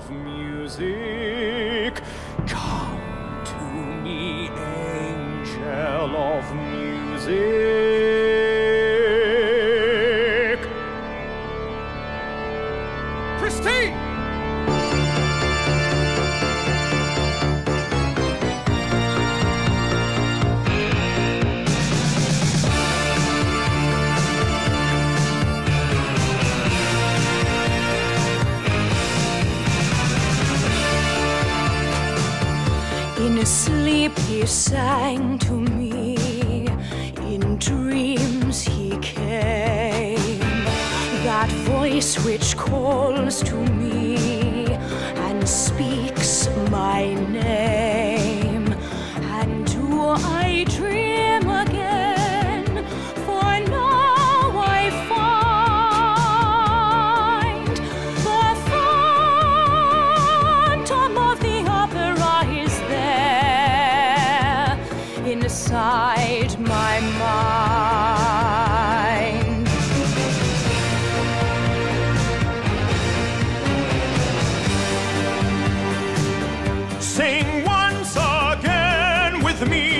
of 0.00 0.10
music. 0.10 2.02
Come 2.46 3.42
to 3.44 3.60
me, 4.02 4.48
angel 4.48 6.16
of 6.16 6.54
music. 6.54 7.59
Voice 42.00 42.24
which 42.24 42.56
calls 42.56 43.42
to 43.42 43.54
me 43.54 44.64
and 45.26 45.46
speaks 45.46 46.48
my 46.70 47.12
name. 47.12 47.79
With 79.60 79.68
me 79.68 79.99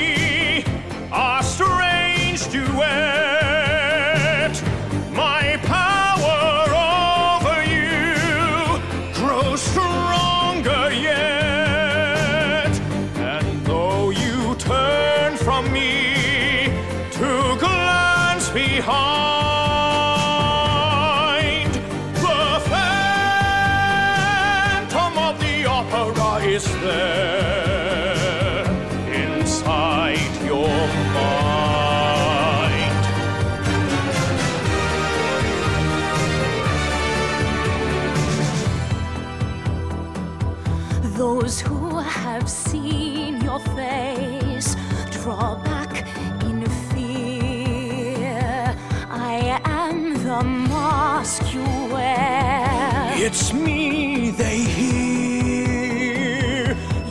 Those 41.20 41.60
who 41.60 41.98
have 41.98 42.48
seen 42.48 43.42
your 43.42 43.60
face 43.76 44.74
draw 45.10 45.54
back 45.56 46.06
in 46.44 46.64
fear. 46.88 48.74
I 49.10 49.60
am 49.66 50.14
the 50.14 50.42
mask 50.42 51.52
you 51.52 51.62
wear. 51.92 53.12
It's 53.16 53.52
me 53.52 54.30
they 54.30 54.60
hear. 54.60 55.94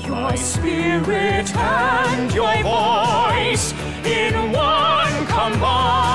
Your 0.07 0.35
spirit 0.37 1.55
and 1.55 2.33
your 2.33 2.63
voice 2.63 3.73
in 4.03 4.33
one 4.51 5.27
combined. 5.27 6.08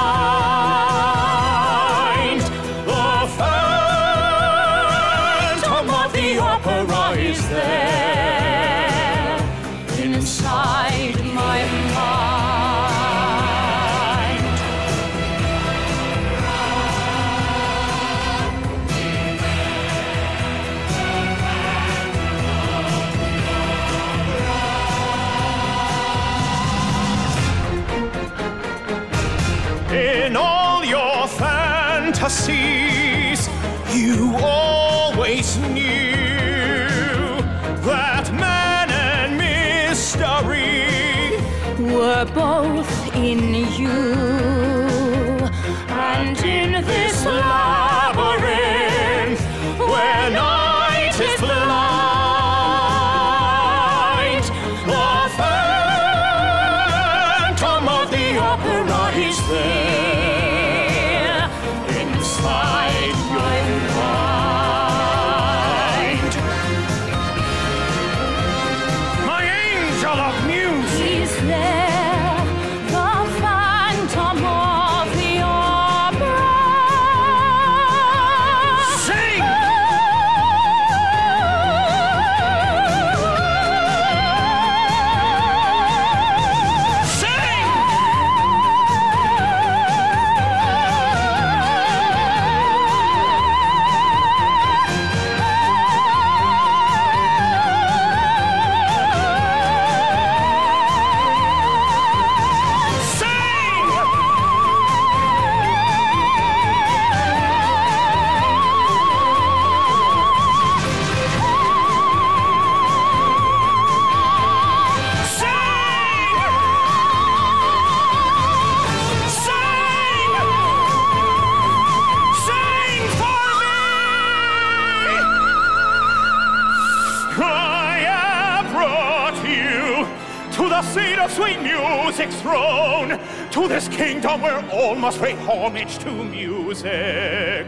Kingdom 134.25 134.41
where 134.41 134.65
all 134.71 134.95
must 134.95 135.21
pay 135.21 135.35
homage 135.45 135.99
to 135.99 136.11
music. 136.11 137.67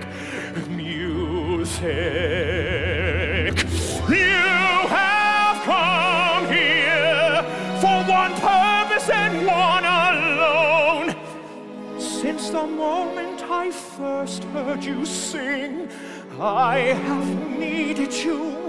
Music. 0.69 1.85
You 4.09 4.89
have 4.89 5.63
come 5.65 6.47
here 6.49 7.43
for 7.81 8.05
one 8.11 8.33
purpose 8.41 9.09
and 9.11 9.47
one 9.47 9.85
alone. 9.85 11.15
Since 12.01 12.51
the 12.51 12.67
moment 12.67 13.43
I 13.43 13.67
I 13.67 13.71
first 13.73 14.45
heard 14.45 14.85
you 14.85 15.05
sing, 15.05 15.89
I 16.39 16.79
have 16.79 17.59
needed 17.59 18.15
you 18.15 18.66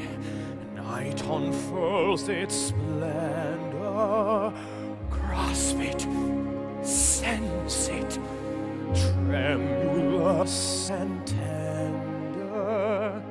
night 0.76 1.22
unfurls 1.26 2.30
its 2.30 2.56
splendor. 2.68 4.54
Grasp 5.10 5.78
it, 5.80 6.08
sense 6.86 7.90
it, 7.90 8.18
tremulous 8.96 10.90
and 10.90 11.28
tender. 11.28 13.22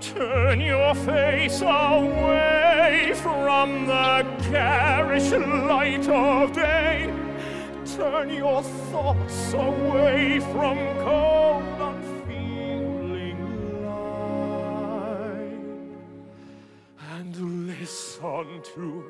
Turn 0.00 0.60
your 0.60 0.96
face 0.96 1.60
away 1.60 3.12
from 3.14 3.86
the 3.86 4.26
garish 4.50 5.30
light 5.30 6.08
of 6.08 6.52
day. 6.52 7.08
Turn 7.96 8.30
your 8.30 8.62
thoughts 8.64 9.52
away 9.52 10.40
from 10.40 10.76
cold, 11.04 11.53
listen 18.24 18.62
to 18.62 19.04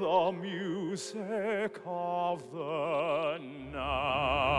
the 0.00 0.32
music 0.32 1.80
of 1.86 2.42
the 2.52 3.38
night. 3.72 4.58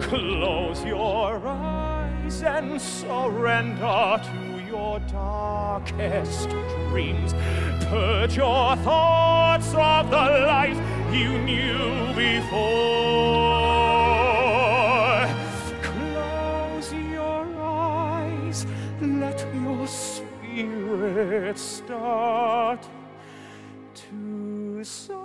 Close 0.00 0.84
your 0.84 1.40
eyes 1.44 2.42
and 2.42 2.80
surrender 2.80 4.20
to 4.22 4.62
your 4.64 5.00
darkest 5.00 6.50
dreams. 6.88 7.34
Purge 7.86 8.36
your 8.36 8.76
thoughts 8.76 9.74
of 9.74 10.08
the 10.10 10.16
life 10.46 10.78
you 11.12 11.38
knew 11.38 12.14
before. 12.14 13.43
Spirit 20.94 21.58
start 21.58 22.88
to 23.94 24.84
soar. 24.84 25.18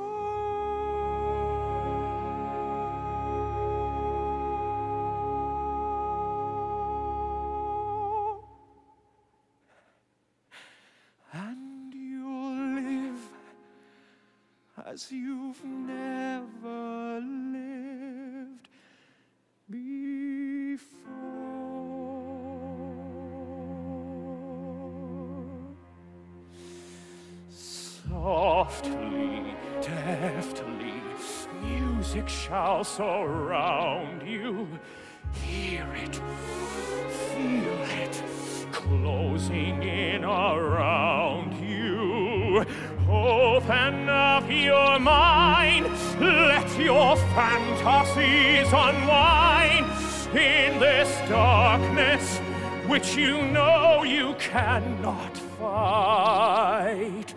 And 11.31 11.93
you'll 11.93 12.81
live 12.81 13.29
as 14.87 15.11
you've 15.11 15.63
never 15.63 16.88
Softly, 28.69 29.55
deftly, 29.81 31.01
music 31.63 32.29
shall 32.29 32.83
surround 32.83 34.21
you. 34.21 34.67
Hear 35.33 35.87
it, 35.95 36.15
feel 37.33 37.81
it, 37.99 38.23
closing 38.71 39.81
in 39.81 40.23
around 40.23 41.55
you. 41.67 42.63
Open 43.09 44.07
up 44.07 44.47
your 44.47 44.99
mind, 44.99 45.87
let 46.19 46.69
your 46.79 47.15
fantasies 47.33 48.71
unwind 48.71 49.87
in 50.37 50.79
this 50.79 51.09
darkness 51.27 52.37
which 52.87 53.15
you 53.15 53.41
know 53.47 54.03
you 54.03 54.35
cannot 54.37 55.35
fight. 55.59 57.33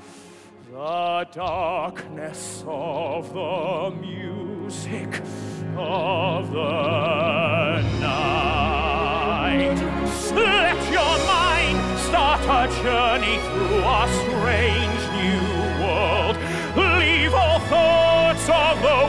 The 0.83 1.29
darkness 1.31 2.65
of 2.67 3.33
the 3.33 3.95
music 4.01 5.23
of 5.77 6.51
the 6.51 7.83
night. 8.01 9.79
Let 10.35 10.79
your 10.91 11.17
mind 11.25 11.79
start 12.01 12.43
a 12.43 12.67
journey 12.83 13.39
through 13.47 13.79
a 13.79 14.09
strange 14.25 15.03
new 15.23 15.43
world. 15.85 16.37
Leave 16.77 17.33
all 17.33 17.61
thoughts 17.71 18.49
of 18.49 18.83
the 18.83 19.02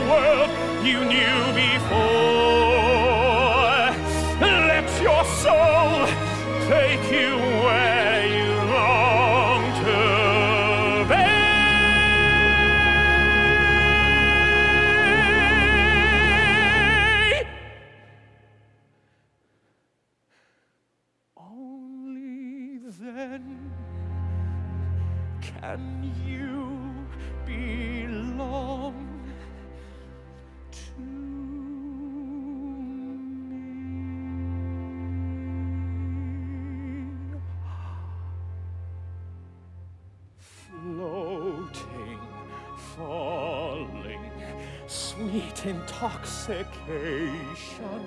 intoxication. 46.48 48.02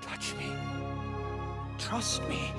Touch 0.00 0.34
me, 0.36 0.52
trust 1.78 2.22
me, 2.28 2.52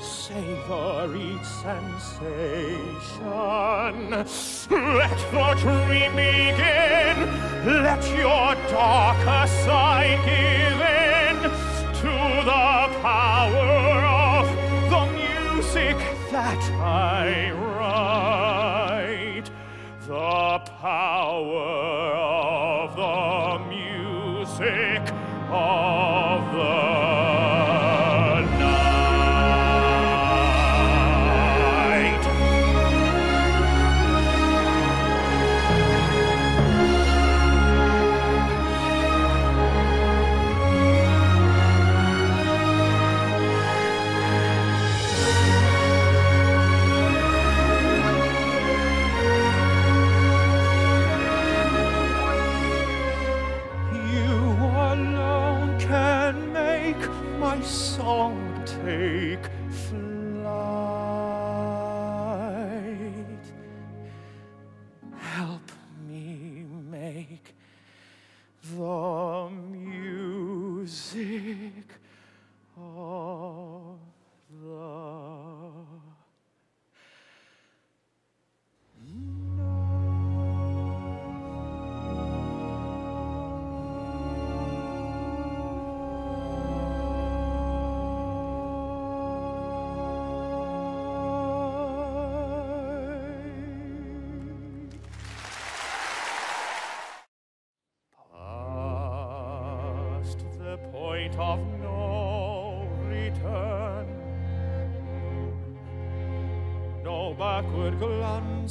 savor 0.00 1.14
each 1.16 1.44
sensation. 1.44 2.80
Let 4.10 5.18
the 5.32 5.54
dream 5.58 6.12
begin. 6.12 7.16
Let 7.82 8.02
your 8.16 8.54
darker 8.70 9.46
side 9.64 10.20
give 10.24 10.80
in 10.80 11.42
to 12.00 12.12
the 12.44 12.88
power 13.00 14.06
of 14.06 14.46
the 14.90 15.04
music 15.12 15.96
that 16.30 16.62
I 16.80 17.50
write. 17.50 19.50
the 20.06 20.58
power 20.80 21.91
music 25.52 25.81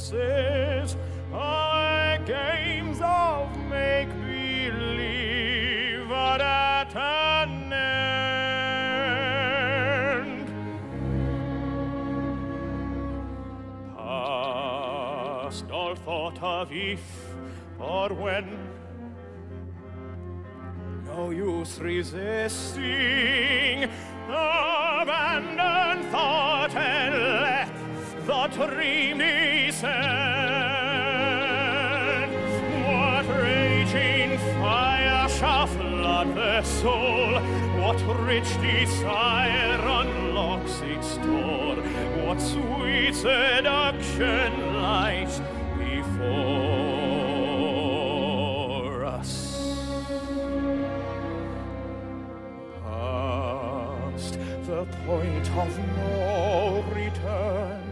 dances, 0.02 0.96
are 1.32 2.18
games 2.18 3.00
of 3.02 3.48
make-believe, 3.68 6.08
but 6.08 6.40
at 6.40 6.96
an 6.96 7.72
end. 7.72 7.72
Past 13.96 15.70
all 15.70 15.94
thought 15.94 16.42
of 16.42 16.72
if 16.72 17.34
or 17.78 18.08
when, 18.08 18.58
no 21.16 21.30
use 21.30 21.78
resisting, 21.78 23.84
abandon 24.28 26.02
thought 26.10 26.74
and 26.74 27.14
let 27.42 27.68
the 28.26 28.66
dream 28.66 29.18
descend. 29.18 29.92
What 32.86 33.26
raging 33.42 34.38
fire 34.60 35.28
shall 35.28 35.66
flood 35.66 36.34
the 36.34 36.62
soul? 36.62 37.40
What 37.80 37.98
rich 38.26 38.50
desire 38.62 39.80
unlocks 40.00 40.80
its 40.80 41.08
store? 41.08 41.76
What 42.24 42.40
sweet 42.40 43.14
seduction 43.14 44.50
lies 44.82 45.40
before 45.78 46.81
the 54.72 54.86
point 55.06 55.46
of 55.50 55.78
no 55.96 56.82
return 56.94 57.82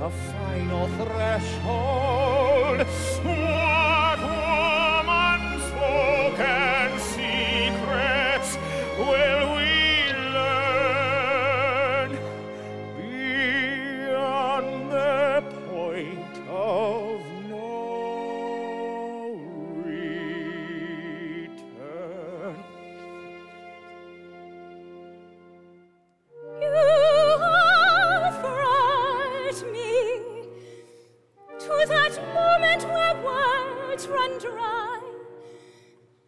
the 0.00 0.10
final 0.32 0.88
threshold. 0.96 2.78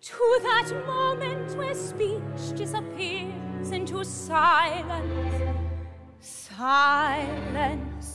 To 0.05 0.39
that 0.43 0.71
moment 0.87 1.57
where 1.57 1.75
speech 1.75 2.55
disappears 2.55 3.71
into 3.71 4.05
silence, 4.05 5.57
silence. 6.21 8.14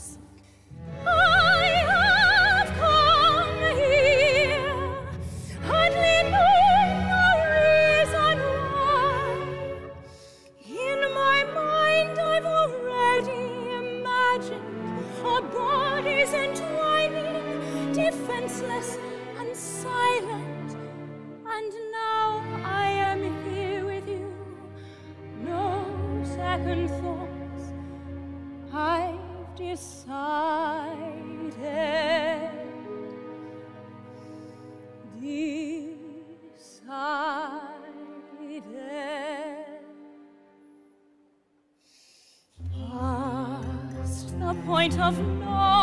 Point 44.80 44.98
of 44.98 45.20
no 45.20 45.79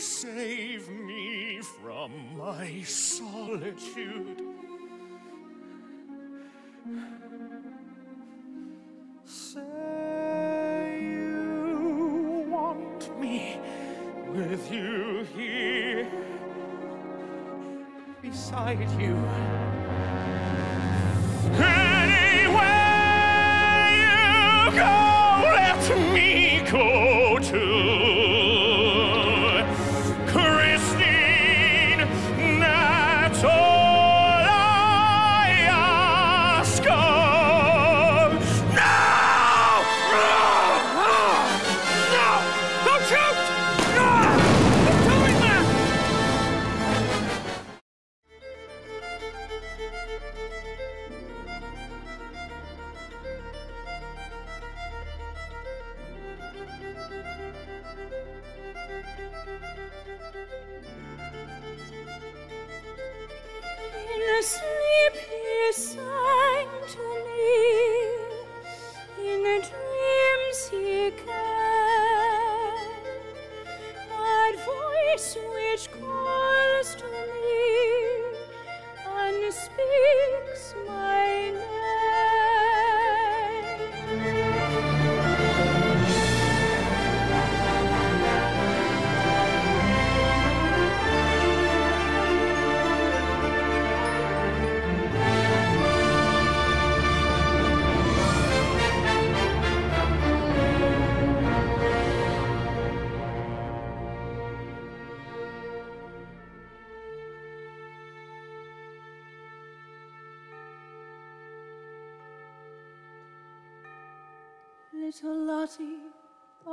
save 0.00 0.88
me 0.88 1.60
from 1.60 2.10
my 2.36 2.82
solitude. 2.82 4.42
Say 9.24 11.00
you 11.00 12.46
want 12.50 13.20
me 13.20 13.58
with 14.28 14.70
you 14.72 15.26
here 15.34 16.10
beside 18.22 18.90
you. 19.00 19.73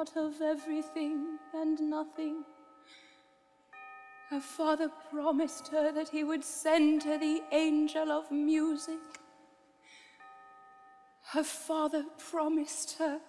Of 0.10 0.42
everything 0.42 1.38
and 1.54 1.80
nothing. 1.80 2.44
Her 4.30 4.40
father 4.40 4.90
promised 5.10 5.68
her 5.68 5.92
that 5.92 6.10
he 6.10 6.24
would 6.24 6.44
send 6.44 7.04
her 7.04 7.18
the 7.18 7.42
angel 7.52 8.12
of 8.12 8.32
music. 8.32 9.00
Her 11.32 11.44
father 11.44 12.06
promised 12.18 12.98
her. 12.98 13.20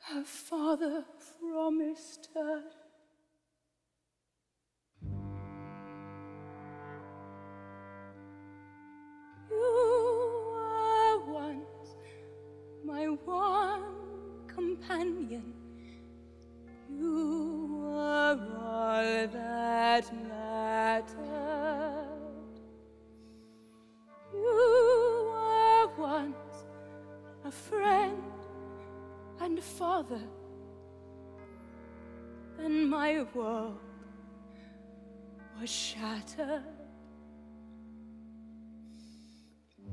Her 0.00 0.24
father 0.24 1.04
promised 1.40 2.28
her. 2.34 2.62
You 9.50 10.44
were 10.52 11.32
once 11.32 11.96
my 12.84 13.06
one 13.06 14.03
companion. 14.54 15.52
You 16.90 17.80
were 17.82 18.38
all 18.58 19.26
that 19.38 20.04
mattered. 20.28 21.14
You 24.32 25.30
were 25.32 25.86
once 25.96 26.56
a 27.44 27.50
friend 27.50 28.22
and 29.40 29.58
a 29.58 29.62
father. 29.62 30.22
Then 32.56 32.88
my 32.88 33.26
world 33.34 33.78
was 35.60 35.70
shattered. 35.70 36.62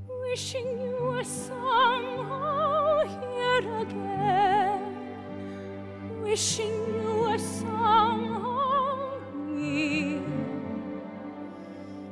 Wishing 0.08 0.70
you 0.82 0.98
were 1.02 1.24
somehow 1.24 2.41
somehow 7.42 9.20
near. 9.48 10.22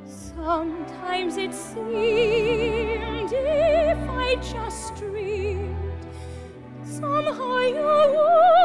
Sometimes 0.06 1.36
it 1.36 1.54
seemed 1.54 3.32
if 3.32 4.10
I 4.10 4.36
just 4.36 4.96
dreamed. 4.96 5.76
Somehow 6.84 7.58
you 7.58 7.84
would 7.84 8.59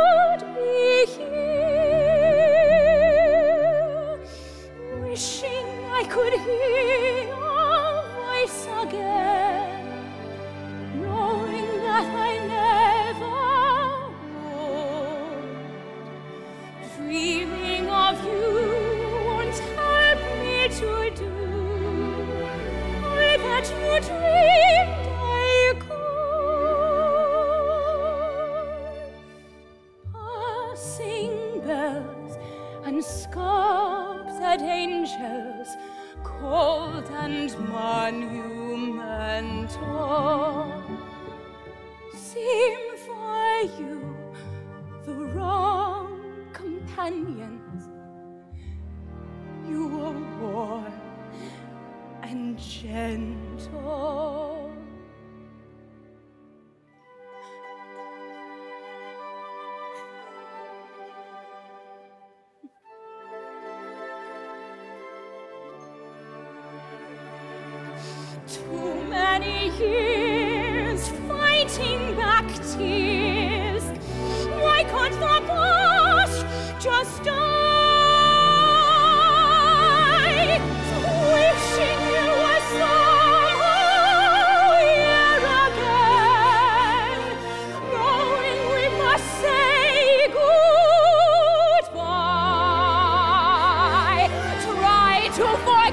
gentle. 53.35 54.24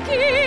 aquí. 0.03 0.42